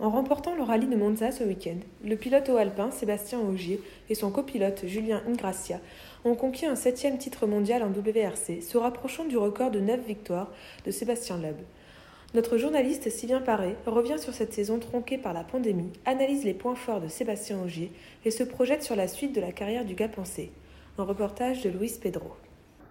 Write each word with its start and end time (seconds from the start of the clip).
En 0.00 0.10
remportant 0.10 0.54
le 0.54 0.62
rallye 0.62 0.86
de 0.86 0.94
Monza 0.94 1.32
ce 1.32 1.42
week-end, 1.42 1.78
le 2.04 2.14
pilote 2.14 2.48
au 2.50 2.56
alpin 2.56 2.92
Sébastien 2.92 3.40
Ogier 3.40 3.80
et 4.08 4.14
son 4.14 4.30
copilote 4.30 4.86
Julien 4.86 5.24
Ingracia 5.26 5.80
ont 6.24 6.36
conquis 6.36 6.66
un 6.66 6.76
septième 6.76 7.18
titre 7.18 7.48
mondial 7.48 7.82
en 7.82 7.88
WRC, 7.88 8.62
se 8.62 8.78
rapprochant 8.78 9.24
du 9.24 9.36
record 9.36 9.72
de 9.72 9.80
9 9.80 10.06
victoires 10.06 10.52
de 10.86 10.92
Sébastien 10.92 11.36
Loeb. 11.38 11.56
Notre 12.34 12.58
journaliste 12.58 13.10
Sylvain 13.10 13.40
Paré 13.40 13.74
revient 13.86 14.20
sur 14.20 14.34
cette 14.34 14.52
saison 14.52 14.78
tronquée 14.78 15.18
par 15.18 15.32
la 15.32 15.42
pandémie, 15.42 15.92
analyse 16.04 16.44
les 16.44 16.54
points 16.54 16.76
forts 16.76 17.00
de 17.00 17.08
Sébastien 17.08 17.60
Ogier 17.60 17.90
et 18.24 18.30
se 18.30 18.44
projette 18.44 18.84
sur 18.84 18.94
la 18.94 19.08
suite 19.08 19.34
de 19.34 19.40
la 19.40 19.50
carrière 19.50 19.84
du 19.84 19.94
gars 19.94 20.08
pensé. 20.08 20.52
Un 20.96 21.04
reportage 21.04 21.62
de 21.62 21.70
Luis 21.70 21.98
Pedro. 22.00 22.30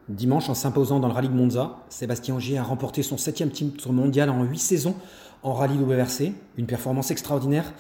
Dimanche, 0.09 0.49
en 0.49 0.53
s'imposant 0.53 0.99
dans 0.99 1.09
le 1.09 1.13
rallye 1.13 1.27
de 1.27 1.33
Monza, 1.33 1.75
Sébastien 1.89 2.35
Ogier 2.35 2.57
a 2.57 2.63
remporté 2.63 3.03
son 3.03 3.17
septième 3.17 3.49
titre 3.49 3.91
mondial 3.91 4.29
en 4.29 4.43
huit 4.43 4.59
saisons 4.59 4.95
en 5.43 5.53
rallye 5.53 5.77
WRC, 5.77 6.31
une 6.57 6.65
performance 6.65 7.11
extraordinaire 7.11 7.73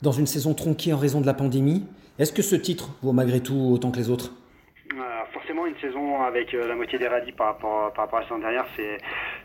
dans 0.00 0.12
une 0.12 0.26
saison 0.26 0.54
tronquée 0.54 0.94
en 0.94 0.98
raison 0.98 1.20
de 1.20 1.26
la 1.26 1.34
pandémie. 1.34 1.84
Est-ce 2.18 2.32
que 2.32 2.42
ce 2.42 2.56
titre 2.56 2.90
vaut 3.02 3.12
malgré 3.12 3.40
tout 3.40 3.70
autant 3.72 3.90
que 3.90 3.98
les 3.98 4.08
autres? 4.08 4.32
Forcément, 5.34 5.66
une 5.66 5.76
saison 5.76 6.22
avec 6.22 6.54
euh, 6.54 6.66
la 6.66 6.74
moitié 6.74 6.98
des 6.98 7.06
rallyes 7.06 7.32
par 7.32 7.48
rapport, 7.48 7.92
par 7.92 8.04
rapport 8.04 8.18
à 8.18 8.22
la 8.22 8.28
saison 8.28 8.40
dernière, 8.40 8.64
c'est 8.74 8.98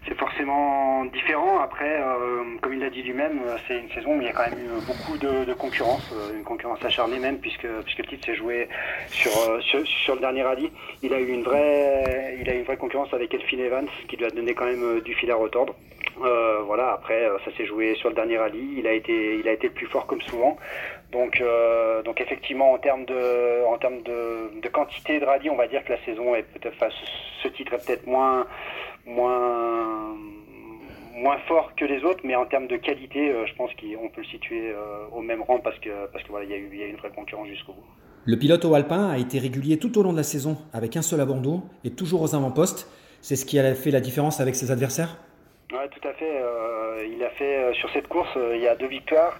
c'est 0.07 0.17
forcément 0.17 1.05
différent. 1.05 1.59
Après, 1.59 2.01
euh, 2.01 2.43
comme 2.61 2.73
il 2.73 2.79
l'a 2.79 2.89
dit 2.89 3.03
lui-même, 3.03 3.39
euh, 3.45 3.57
c'est 3.67 3.77
une 3.77 3.89
saison 3.91 4.17
où 4.17 4.21
il 4.21 4.25
y 4.25 4.29
a 4.29 4.33
quand 4.33 4.49
même 4.49 4.59
eu 4.59 4.69
beaucoup 4.85 5.17
de, 5.17 5.53
concurrence, 5.53 6.13
une 6.35 6.43
concurrence 6.43 6.83
acharnée 6.83 7.19
même, 7.19 7.37
puisque, 7.37 7.67
puisque 7.83 7.99
le 7.99 8.05
titre 8.05 8.25
s'est 8.25 8.35
joué 8.35 8.67
sur, 9.07 9.31
sur, 9.61 10.15
le 10.15 10.21
dernier 10.21 10.43
rallye. 10.43 10.71
Il 11.03 11.13
a 11.13 11.19
eu 11.19 11.27
une 11.27 11.43
vraie, 11.43 12.37
il 12.39 12.49
a 12.49 12.53
eu 12.53 12.59
une 12.59 12.65
vraie 12.65 12.77
concurrence 12.77 13.13
avec 13.13 13.33
Elphine 13.33 13.59
Evans, 13.59 13.87
qui 14.07 14.17
lui 14.17 14.25
a 14.25 14.29
donné 14.29 14.53
quand 14.53 14.65
même 14.65 15.01
du 15.01 15.13
fil 15.13 15.29
à 15.31 15.35
retordre. 15.35 15.75
Euh, 16.23 16.61
voilà, 16.65 16.91
après, 16.91 17.25
euh, 17.25 17.37
ça 17.45 17.51
s'est 17.57 17.65
joué 17.65 17.95
sur 17.95 18.09
le 18.09 18.15
dernier 18.15 18.37
rallye. 18.37 18.75
Il 18.77 18.87
a 18.87 18.93
été, 18.93 19.37
il 19.37 19.47
a 19.47 19.53
été 19.53 19.67
le 19.67 19.73
plus 19.73 19.87
fort 19.87 20.05
comme 20.05 20.21
souvent. 20.21 20.57
Donc, 21.11 21.41
euh, 21.41 22.01
donc 22.03 22.21
effectivement, 22.21 22.73
en 22.73 22.77
termes 22.77 23.05
de, 23.05 23.65
en 23.65 23.77
termes 23.77 24.01
de, 24.03 24.59
de, 24.61 24.69
quantité 24.69 25.19
de 25.19 25.25
rallye, 25.25 25.49
on 25.49 25.55
va 25.55 25.67
dire 25.67 25.83
que 25.83 25.93
la 25.93 26.03
saison 26.05 26.35
est 26.35 26.43
peut-être, 26.43 26.75
enfin, 26.75 26.93
ce 27.41 27.47
titre 27.49 27.73
est 27.73 27.85
peut-être 27.85 28.07
moins, 28.07 28.45
moins, 29.05 29.50
moins 31.21 31.37
fort 31.47 31.71
que 31.75 31.85
les 31.85 32.03
autres, 32.03 32.21
mais 32.23 32.35
en 32.35 32.45
termes 32.45 32.67
de 32.67 32.77
qualité, 32.77 33.33
je 33.45 33.53
pense 33.55 33.71
qu'on 33.75 34.09
peut 34.09 34.21
le 34.21 34.27
situer 34.27 34.73
au 35.13 35.21
même 35.21 35.41
rang 35.41 35.59
parce 35.59 35.77
que, 35.79 36.07
parce 36.11 36.23
que 36.23 36.29
voilà, 36.29 36.45
il 36.45 36.51
y 36.51 36.53
a 36.53 36.57
eu, 36.57 36.69
il 36.73 36.79
y 36.79 36.83
a 36.83 36.87
une 36.87 36.97
vraie 36.97 37.11
concurrence 37.11 37.47
jusqu'au 37.47 37.73
bout. 37.73 37.85
Le 38.25 38.37
pilote 38.37 38.65
au 38.65 38.75
alpin 38.75 39.09
a 39.09 39.17
été 39.17 39.39
régulier 39.39 39.77
tout 39.77 39.97
au 39.97 40.03
long 40.03 40.11
de 40.11 40.17
la 40.17 40.23
saison, 40.23 40.57
avec 40.73 40.95
un 40.95 41.01
seul 41.01 41.21
abandon 41.21 41.63
et 41.83 41.91
toujours 41.91 42.21
aux 42.21 42.35
avant-postes. 42.35 42.87
C'est 43.21 43.35
ce 43.35 43.45
qui 43.45 43.59
a 43.59 43.73
fait 43.73 43.91
la 43.91 43.99
différence 43.99 44.39
avec 44.39 44.55
ses 44.55 44.71
adversaires? 44.71 45.17
Ouais, 45.71 45.87
tout 45.89 46.07
à 46.07 46.13
fait. 46.13 46.29
Euh, 46.29 47.07
il 47.09 47.23
a 47.23 47.29
fait 47.29 47.57
euh, 47.57 47.73
sur 47.73 47.89
cette 47.93 48.07
course, 48.07 48.29
euh, 48.35 48.55
il 48.55 48.61
y 48.61 48.67
a 48.67 48.75
deux 48.75 48.87
victoires. 48.87 49.39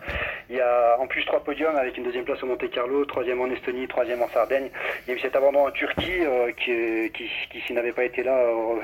Il 0.50 0.56
y 0.56 0.62
a 0.62 0.98
en 1.00 1.06
plus 1.06 1.26
trois 1.26 1.44
podiums 1.44 1.76
avec 1.76 1.98
une 1.98 2.04
deuxième 2.04 2.24
place 2.24 2.42
au 2.42 2.46
Monte 2.46 2.70
Carlo, 2.72 3.06
troisième 3.06 3.42
en 3.42 3.48
Estonie, 3.48 3.88
troisième 3.88 4.22
en 4.22 4.28
Sardaigne. 4.30 4.70
Il 5.06 5.12
y 5.12 5.14
a 5.14 5.18
eu 5.18 5.20
cet 5.20 5.36
abandon 5.36 5.68
en 5.68 5.72
Turquie 5.72 6.22
qui, 6.58 7.12
qui, 7.14 7.30
qui 7.52 7.62
s'il 7.62 7.76
n'avait 7.76 7.92
pas 7.92 8.06
été 8.06 8.24
là, 8.24 8.36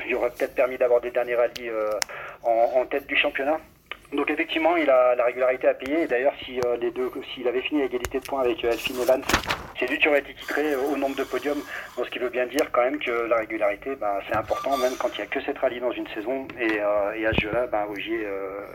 il 0.08 0.16
aurait 0.16 0.30
peut-être 0.30 0.56
permis 0.56 0.78
d'avoir 0.78 1.02
des 1.02 1.12
derniers 1.12 1.36
rallyes 1.36 1.70
en, 2.48 2.80
en 2.80 2.86
tête 2.86 3.08
du 3.08 3.16
championnat. 3.16 3.60
Donc 4.14 4.32
effectivement, 4.32 4.78
il 4.78 4.90
a 4.90 5.16
la 5.16 5.26
régularité 5.26 5.68
à 5.68 5.74
payer. 5.74 6.04
Et 6.04 6.08
d'ailleurs, 6.08 6.34
si 6.46 6.60
euh, 6.62 6.78
les 6.78 6.92
deux, 6.92 7.12
s'il 7.34 7.46
avait 7.46 7.62
fini 7.62 7.82
à 7.82 7.86
égalité 7.86 8.20
de 8.20 8.26
points 8.26 8.42
avec 8.42 8.64
euh, 8.64 8.72
Elphine 8.72 9.02
Evans, 9.02 9.22
c'est 9.78 9.88
lui 9.90 10.00
qui 10.00 10.08
aurait 10.08 10.20
été 10.20 10.34
titré 10.34 10.76
au 10.76 10.96
nombre 10.96 11.18
de 11.18 11.26
podiums. 11.26 11.62
Ce 11.98 12.10
qui 12.10 12.20
veut 12.20 12.30
bien 12.30 12.48
dire 12.48 12.72
quand 12.72 12.84
même 12.88 13.00
que 13.00 13.12
la 13.12 13.36
régularité, 13.36 13.98
ben, 14.00 14.14
c'est 14.28 14.38
important, 14.38 14.78
même 14.78 14.94
quand 14.98 15.10
il 15.16 15.18
n'y 15.18 15.24
a 15.24 15.28
que 15.28 15.42
cette 15.42 15.58
rallye 15.58 15.82
dans 15.82 15.92
une 15.92 16.08
saison. 16.16 16.48
Et, 16.58 16.80
euh, 16.80 17.20
et 17.20 17.26
à 17.26 17.34
ce 17.34 17.42
jeu-là, 17.42 17.68
ben, 17.68 17.86
Ogier 17.92 18.26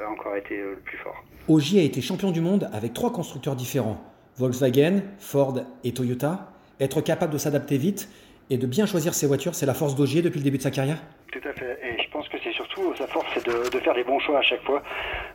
a 0.05 0.11
encore 0.11 0.37
été 0.37 0.55
le 0.59 0.77
plus 0.85 0.99
fort. 0.99 1.25
Ogier 1.49 1.81
a 1.81 1.85
été 1.85 2.03
champion 2.03 2.31
du 2.31 2.43
monde 2.43 2.69
avec 2.73 2.93
trois 2.93 3.11
constructeurs 3.11 3.57
différents 3.57 3.99
Volkswagen, 4.37 5.01
Ford 5.19 5.55
et 5.83 5.93
Toyota. 5.93 6.53
Être 6.79 7.01
capable 7.01 7.33
de 7.33 7.39
s'adapter 7.39 7.79
vite 7.79 8.09
et 8.51 8.59
de 8.59 8.67
bien 8.67 8.87
choisir 8.87 9.15
ses 9.15 9.27
voitures, 9.27 9.55
c'est 9.55 9.67
la 9.67 9.75
force 9.75 9.95
d'Ogier 9.95 10.21
depuis 10.21 10.39
le 10.39 10.45
début 10.45 10.59
de 10.59 10.63
sa 10.63 10.71
carrière? 10.71 10.99
Tout 11.33 11.47
à 11.49 11.53
fait. 11.53 11.79
Et 11.83 11.92
c'est 12.53 12.57
surtout 12.57 12.95
sa 12.97 13.07
force, 13.07 13.27
c'est 13.35 13.47
de, 13.47 13.79
faire 13.79 13.95
les 13.95 14.05
bons 14.05 14.19
choix 14.21 14.39
à 14.39 14.43
chaque 14.43 14.63
fois. 14.63 14.83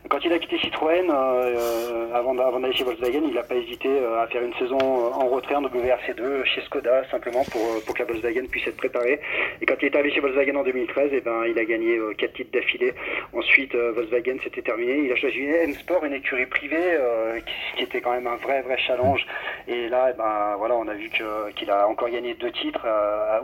Quand 0.09 0.19
il 0.23 0.31
a 0.31 0.39
quitté 0.39 0.57
Citroën, 0.59 1.09
euh, 1.09 2.13
avant, 2.13 2.33
d'aller 2.33 2.73
chez 2.73 2.83
Volkswagen, 2.83 3.23
il 3.27 3.33
n'a 3.33 3.43
pas 3.43 3.55
hésité 3.55 3.89
euh, 3.89 4.21
à 4.21 4.27
faire 4.27 4.43
une 4.43 4.53
saison 4.53 4.77
euh, 4.77 5.09
en 5.13 5.27
retrait 5.27 5.55
en 5.55 5.63
WRC2 5.63 6.45
chez 6.45 6.61
Skoda, 6.61 7.03
simplement 7.09 7.43
pour, 7.45 7.93
que 7.93 7.99
la 7.99 8.05
Volkswagen 8.05 8.45
puisse 8.49 8.67
être 8.67 8.77
préparée. 8.77 9.19
Et 9.61 9.65
quand 9.65 9.75
il 9.81 9.87
est 9.87 9.95
arrivé 9.95 10.13
chez 10.13 10.21
Volkswagen 10.21 10.55
en 10.55 10.63
2013, 10.63 11.13
et 11.13 11.17
eh 11.17 11.21
ben, 11.21 11.43
il 11.47 11.57
a 11.59 11.65
gagné 11.65 11.99
quatre 12.17 12.33
titres 12.33 12.51
d'affilée. 12.51 12.93
Ensuite, 13.33 13.75
Volkswagen, 13.75 14.37
c'était 14.43 14.61
terminé. 14.61 14.99
Il 15.05 15.11
a 15.11 15.15
choisi 15.15 15.39
une 15.39 15.53
M-Sport, 15.53 16.05
une 16.05 16.13
écurie 16.13 16.45
privée, 16.45 16.97
qui, 17.45 17.77
qui, 17.77 17.83
était 17.83 18.01
quand 18.01 18.11
même 18.11 18.27
un 18.27 18.37
vrai, 18.37 18.61
vrai 18.61 18.77
challenge. 18.77 19.25
Et 19.67 19.89
là, 19.89 20.07
eh 20.11 20.17
ben, 20.17 20.55
voilà, 20.57 20.75
on 20.75 20.87
a 20.87 20.93
vu 20.93 21.09
qu'il 21.55 21.69
a 21.71 21.87
encore 21.87 22.09
gagné 22.09 22.33
deux 22.35 22.51
titres 22.51 22.85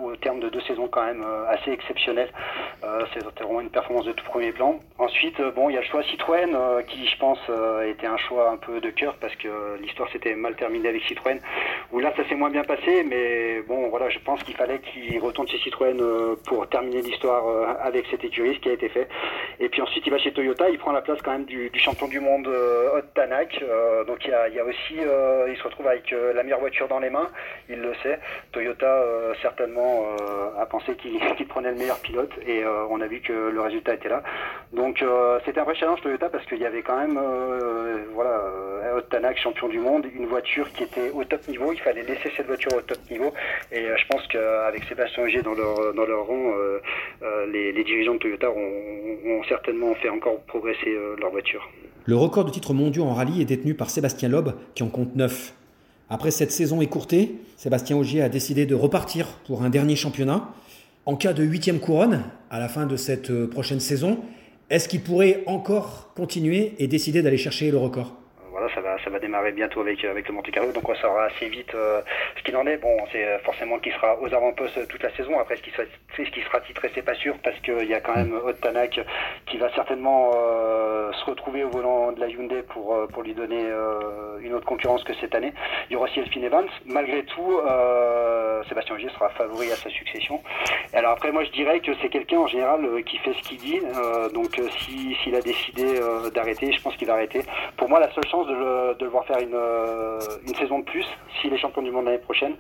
au 0.01 0.16
terme 0.16 0.39
de 0.39 0.50
deux 0.50 0.61
saisons 0.61 0.88
quand 0.88 1.06
même 1.06 1.25
assez 1.50 1.72
exceptionnelles. 1.72 2.31
C'était 3.13 3.44
vraiment 3.44 3.61
une 3.61 3.69
performance 3.69 4.06
de 4.06 4.13
tout 4.13 4.25
premier 4.25 4.51
plan. 4.51 4.79
Ensuite, 4.97 5.41
bon, 5.56 5.69
il 5.69 5.73
y 5.73 5.78
a 5.78 5.81
le 5.81 5.85
choix 5.85 6.03
Citroën 6.03 6.53
euh, 6.56 6.81
qui, 6.83 7.07
je 7.07 7.17
pense, 7.17 7.39
euh, 7.50 7.89
était 7.89 8.07
un 8.07 8.17
choix 8.17 8.51
un 8.51 8.57
peu 8.57 8.79
de 8.79 8.89
cœur 8.89 9.16
parce 9.19 9.35
que 9.35 9.78
l'histoire 9.81 10.09
s'était 10.12 10.35
mal 10.35 10.56
terminée 10.56 10.89
avec 10.89 11.03
Citroën. 11.03 11.39
Où 11.91 12.00
là, 12.00 12.13
ça 12.16 12.28
s'est 12.28 12.35
moins 12.35 12.50
bien 12.50 12.63
passé, 12.63 13.03
mais 13.03 13.62
bon, 13.67 13.89
voilà, 13.89 14.09
je 14.09 14.19
pense 14.19 14.41
qu'il 14.44 14.56
fallait 14.56 14.79
qu'il 14.79 15.19
retourne 15.19 15.47
chez 15.47 15.57
Citroën 15.59 16.00
euh, 16.00 16.35
pour 16.45 16.67
terminer 16.69 17.01
l'histoire 17.01 17.44
avec 17.81 18.06
cette 18.09 18.23
écurie, 18.23 18.56
ce 18.56 18.59
qui 18.59 18.69
a 18.69 18.73
été 18.73 18.89
fait. 18.89 19.07
Et 19.59 19.69
puis 19.69 19.81
ensuite, 19.81 20.06
il 20.06 20.12
va 20.12 20.17
chez 20.17 20.31
Toyota, 20.31 20.69
il 20.69 20.78
prend 20.78 20.91
la 20.91 21.01
place 21.01 21.22
quand 21.22 21.31
même 21.31 21.45
du, 21.45 21.69
du 21.69 21.79
champion 21.79 22.07
du 22.07 22.19
monde 22.19 22.47
Hot 22.47 23.01
Tanak. 23.13 23.63
donc 24.07 24.17
il 24.25 24.31
y 24.31 24.33
a, 24.33 24.47
il 24.47 24.56
y 24.56 24.59
a 24.59 24.66
aussi, 24.66 24.95
il 24.95 25.57
se 25.57 25.63
retrouve 25.63 25.88
avec 25.88 26.12
la 26.34 26.44
meilleure 26.44 26.59
voiture 26.59 26.88
dans 26.88 27.00
les 27.00 27.09
mains, 27.09 27.29
il 27.69 27.79
le 27.79 27.94
sait. 28.03 28.19
Toyota 28.51 29.03
certainement 29.41 30.06
a 30.59 30.66
pensé 30.66 30.96
qu'il 31.38 31.47
prenait 31.47 31.72
le 31.72 31.78
meilleur 31.78 32.00
pilote 32.00 32.31
et 32.47 32.63
on 32.90 33.01
a 33.01 33.07
vu 33.07 33.22
que 33.22 33.34
le 33.34 33.62
résultat 33.62 33.96
était 33.96 34.09
là. 34.09 34.24
Donc 34.72 35.03
c'était 35.46 35.59
un 35.59 35.63
vrai 35.63 35.75
challenge 35.75 36.01
Toyota 36.01 36.29
parce 36.29 36.46
qu'il 36.46 36.59
y 36.59 36.66
avait 36.66 36.81
quand 36.81 37.00
même 37.00 37.18
euh, 37.18 38.06
voilà, 38.13 38.29
euh, 38.29 39.01
Tanak, 39.09 39.38
champion 39.38 39.68
du 39.68 39.79
monde, 39.79 40.06
une 40.16 40.25
voiture 40.25 40.72
qui 40.74 40.84
était 40.84 41.09
au 41.12 41.24
top 41.24 41.47
niveau. 41.47 41.72
Il 41.72 41.79
fallait 41.79 42.03
laisser 42.03 42.31
cette 42.35 42.47
voiture 42.47 42.72
au 42.75 42.81
top 42.81 42.97
niveau. 43.09 43.34
Et 43.72 43.80
euh, 43.80 43.95
je 43.97 44.07
pense 44.07 44.25
qu'avec 44.28 44.84
Sébastien 44.85 45.24
Ogier 45.24 45.41
dans 45.41 45.53
leur, 45.53 45.94
dans 45.94 46.06
leur 46.06 46.25
rang, 46.25 46.53
les, 47.51 47.72
les, 47.72 47.84
dirigeants 47.84 48.13
de 48.13 48.19
Toyota 48.19 48.50
ont, 48.50 49.18
ont, 49.25 49.44
certainement 49.47 49.94
fait 49.95 50.09
encore 50.09 50.40
progresser 50.41 50.95
leur 51.19 51.31
voiture. 51.31 51.68
Le 52.06 52.16
record 52.16 52.45
de 52.45 52.51
titres 52.51 52.74
mondiaux 52.74 53.03
en 53.03 53.13
rallye 53.13 53.41
est 53.41 53.45
détenu 53.45 53.74
par 53.74 53.90
Sébastien 53.90 54.30
Loeb, 54.30 54.50
qui 54.75 54.84
en 54.84 54.90
compte 54.90 55.16
9. 55.16 55.53
Après 56.13 56.29
cette 56.29 56.51
saison 56.51 56.79
écourtée, 56.79 57.31
Sébastien 57.57 57.97
Ogier 57.97 58.22
a 58.22 58.29
décidé 58.29 58.68
de 58.68 58.75
repartir 58.75 59.40
pour 59.47 59.63
un 59.63 59.72
dernier 59.72 59.96
championnat. 59.96 60.47
En 61.07 61.16
cas 61.16 61.34
de 61.34 61.44
huitième 61.44 61.79
couronne, 61.79 62.22
à 62.51 62.59
la 62.59 62.69
fin 62.69 62.85
de 62.85 62.96
cette 62.97 63.47
prochaine 63.47 63.79
saison, 63.79 64.19
est-ce 64.69 64.88
qu'il 64.88 65.01
pourrait 65.01 65.42
encore 65.48 66.13
continuer 66.15 66.74
et 66.77 66.86
décider 66.86 67.24
d'aller 67.24 67.39
chercher 67.39 67.71
le 67.71 67.77
record? 67.80 68.13
Ça 68.75 68.81
va, 68.81 68.98
ça 69.04 69.10
va 69.10 69.19
démarrer 69.19 69.51
bientôt 69.51 69.81
avec, 69.81 70.04
avec 70.06 70.27
le 70.27 70.33
Monte 70.33 70.50
Carlo, 70.50 70.71
donc 70.71 70.88
on 70.88 70.95
saura 70.95 71.25
assez 71.25 71.48
vite 71.50 71.75
euh, 71.75 72.01
ce 72.38 72.44
qu'il 72.44 72.56
en 72.56 72.66
est. 72.66 72.77
Bon, 72.77 72.95
c'est 73.12 73.39
forcément 73.44 73.77
qu'il 73.77 73.92
sera 73.92 74.19
aux 74.19 74.33
avant-postes 74.33 74.88
toute 74.88 75.04
la 75.04 75.16
saison. 75.16 75.38
Après, 75.39 75.57
ce 75.57 75.62
qui 75.62 75.69
sera, 75.71 75.83
ce 76.16 76.21
qui 76.24 76.42
sera 76.42 76.59
titré, 76.62 76.89
c'est 76.95 77.04
pas 77.04 77.13
sûr, 77.16 77.36
parce 77.44 77.59
qu'il 77.59 77.88
y 77.88 77.94
a 77.94 78.00
quand 78.00 78.16
même 78.16 78.33
Haute 78.33 78.62
Tanak 78.62 79.00
qui 79.45 79.57
va 79.57 79.71
certainement 79.75 80.31
euh, 80.36 81.02
se 81.13 81.25
retrouver 81.25 81.63
au 81.63 81.69
volant 81.69 82.12
de 82.12 82.19
la 82.19 82.27
Hyundai 82.27 82.63
pour, 82.63 82.94
euh, 82.94 83.07
pour 83.07 83.24
lui 83.24 83.33
donner 83.33 83.63
une 84.42 84.54
autre 84.54 84.65
concurrence 84.65 85.04
que 85.04 85.13
cette 85.15 85.36
année. 85.36 85.54
Il 85.89 85.94
y 85.94 85.95
aura 85.95 86.06
aussi 86.06 86.19
Elphine 86.19 86.44
Evans. 86.44 86.68
Malgré 86.86 87.24
tout, 87.24 87.60
Sébastien 88.68 88.95
Ogier 88.95 89.10
sera 89.10 89.30
favori 89.30 89.71
à 89.71 89.75
sa 89.75 89.89
succession. 89.89 90.42
Alors 90.94 91.12
après, 91.12 91.31
moi, 91.31 91.44
je 91.44 91.51
dirais 91.51 91.80
que 91.80 91.92
c'est 92.01 92.10
quelqu'un 92.10 92.39
en 92.39 92.48
général 92.48 93.04
qui 93.06 93.18
fait 93.18 93.33
ce 93.33 93.48
qu'il 93.48 93.57
dit. 93.57 93.80
donc, 94.33 94.60
s'il 94.80 95.36
a 95.36 95.42
décidé 95.42 96.00
d'arrêter, 96.33 96.71
je 96.71 96.81
pense 96.81 96.95
qu'il 96.95 97.07
va 97.07 97.13
arrêter. 97.13 97.44
Pour 97.77 97.89
moi, 97.89 98.00
la 98.00 98.12
seule 98.13 98.27
chance 98.30 98.48
de 98.48 98.54
le, 98.54 99.07
voir 99.07 99.25
faire 99.25 99.39
une, 99.39 99.54
euh, 99.54 100.19
saison 100.57 100.80
de 100.80 100.86
plus 100.86 101.06
s'il 101.42 101.54
est 101.54 101.57
champion 101.57 101.81
du 101.81 101.92
monde 101.92 102.06
l'année 102.06 102.18
prochaine, 102.18 102.56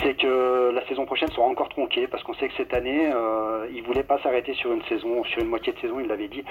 c'est 0.00 0.14
que 0.14 0.70
la 0.72 0.86
saison 0.86 1.04
prochaine 1.04 1.28
sera 1.30 1.46
encore 1.46 1.68
tronquée 1.68 2.06
parce 2.06 2.22
qu'on 2.22 2.34
sait 2.34 2.48
que 2.48 2.54
cette 2.56 2.74
année, 2.74 3.10
euh, 3.12 3.66
il 3.74 3.82
voulait 3.82 4.02
pas 4.02 4.18
s'arrêter 4.22 4.54
sur 4.54 4.72
une 4.72 4.82
saison, 4.84 5.24
sur 5.24 5.40
une 5.40 5.48
moitié 5.48 5.72
de 5.72 5.78
saison, 5.80 6.00
il 6.00 6.06
l'avait 6.06 6.28
dit. 6.28 6.44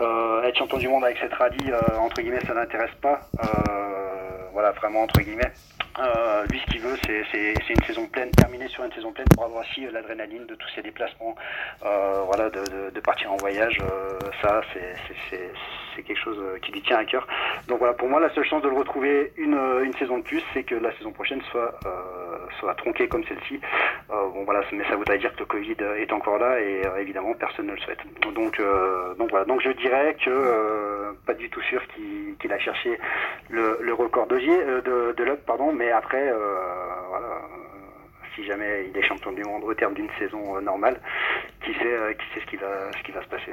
Euh, 0.00 0.42
être 0.42 0.58
champion 0.58 0.78
du 0.78 0.88
monde 0.88 1.04
avec 1.04 1.18
cette 1.18 1.34
rallye, 1.34 1.70
euh, 1.70 1.98
entre 1.98 2.20
guillemets, 2.20 2.44
ça 2.46 2.54
n'intéresse 2.54 2.94
pas. 3.00 3.20
Euh, 3.44 4.21
voilà, 4.52 4.72
vraiment 4.72 5.02
entre 5.02 5.20
guillemets. 5.20 5.52
Euh, 5.98 6.46
lui, 6.46 6.58
ce 6.60 6.72
qu'il 6.72 6.80
veut, 6.80 6.96
c'est 7.04 7.68
une 7.68 7.84
saison 7.86 8.06
pleine, 8.06 8.30
terminer 8.30 8.68
sur 8.68 8.84
une 8.84 8.92
saison 8.92 9.12
pleine 9.12 9.26
pour 9.34 9.44
avoir 9.44 9.62
aussi 9.62 9.86
l'adrénaline 9.90 10.46
de 10.46 10.54
tous 10.54 10.68
ses 10.74 10.82
déplacements, 10.82 11.34
euh, 11.84 12.22
voilà, 12.26 12.48
de, 12.48 12.60
de, 12.60 12.90
de, 12.90 13.00
partir 13.00 13.30
en 13.32 13.36
voyage. 13.36 13.78
Euh, 13.82 14.18
ça, 14.40 14.62
c'est 14.72 15.52
quelque 15.96 16.18
chose 16.18 16.42
qui 16.62 16.72
lui 16.72 16.82
tient 16.82 16.96
à 16.96 17.04
cœur. 17.04 17.26
Donc 17.68 17.78
voilà, 17.78 17.94
pour 17.94 18.08
moi, 18.08 18.20
la 18.20 18.30
seule 18.30 18.44
chance 18.44 18.62
de 18.62 18.68
le 18.68 18.74
retrouver 18.74 19.32
une, 19.36 19.58
une 19.84 19.92
saison 19.94 20.18
de 20.18 20.22
plus, 20.22 20.42
c'est 20.54 20.62
que 20.62 20.74
la 20.74 20.92
saison 20.96 21.12
prochaine 21.12 21.42
soit, 21.50 21.74
euh, 21.86 22.36
soit 22.58 22.74
tronquée 22.74 23.08
comme 23.08 23.24
celle-ci. 23.24 23.60
Euh, 24.10 24.28
bon 24.32 24.44
voilà, 24.44 24.62
mais 24.72 24.84
ça 24.88 24.96
voudrait 24.96 25.18
dire 25.18 25.34
que 25.34 25.40
le 25.40 25.46
Covid 25.46 25.76
est 25.98 26.12
encore 26.12 26.38
là 26.38 26.60
et 26.60 26.86
euh, 26.86 27.00
évidemment 27.00 27.34
personne 27.34 27.66
ne 27.66 27.72
le 27.72 27.80
souhaite. 27.80 28.00
Donc, 28.34 28.60
donc 29.18 29.30
voilà, 29.30 29.44
donc 29.44 29.60
je 29.60 29.70
dirais 29.70 30.16
que 30.24 31.14
pas 31.26 31.34
du 31.34 31.50
tout 31.50 31.60
sûr 31.62 31.82
qu'il 31.88 32.36
qu 32.38 32.52
a 32.52 32.58
cherché 32.58 32.98
le, 33.50 33.92
record 33.92 34.26
d'Ogier, 34.26 34.56
de, 34.56 35.12
de 35.16 35.24
l'UP, 35.24 35.44
pardon, 35.46 35.72
mais 35.72 35.90
après, 35.90 36.28
euh, 36.28 36.36
voilà, 37.08 37.42
si 38.34 38.44
jamais 38.44 38.86
il 38.88 38.96
est 38.96 39.02
champion 39.02 39.32
du 39.32 39.44
monde 39.44 39.64
au 39.64 39.74
terme 39.74 39.94
d'une 39.94 40.10
saison 40.18 40.60
normale, 40.60 41.00
qui 41.64 41.72
sait, 41.74 41.84
euh, 41.84 42.12
qui 42.14 42.24
sait 42.34 42.40
ce, 42.40 42.50
qui 42.50 42.56
va, 42.56 42.90
ce 42.96 43.02
qui 43.02 43.12
va 43.12 43.22
se 43.22 43.28
passer. 43.28 43.52